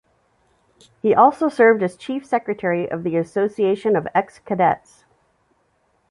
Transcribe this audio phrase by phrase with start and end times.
[1.03, 5.05] He also served as chief secretary of the Association of Ex-Cadets.